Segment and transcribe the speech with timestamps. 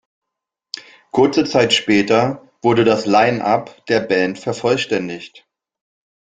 [1.11, 5.45] Kurze Zeit später wurde das Lineup der Band vervollständigt.